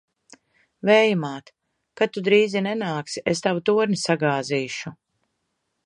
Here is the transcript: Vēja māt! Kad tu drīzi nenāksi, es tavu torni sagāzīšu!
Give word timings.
Vēja 0.89 1.17
māt! 1.23 1.51
Kad 2.01 2.15
tu 2.15 2.25
drīzi 2.29 2.65
nenāksi, 2.69 3.23
es 3.35 3.45
tavu 3.49 3.65
torni 3.71 4.01
sagāzīšu! 4.07 4.97